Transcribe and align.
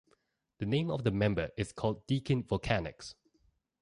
The 0.57 0.65
name 0.65 0.89
of 0.89 1.03
the 1.03 1.11
member 1.11 1.51
is 1.57 1.71
called 1.73 2.07
Deakin 2.07 2.41
Volcanics. 2.45 3.13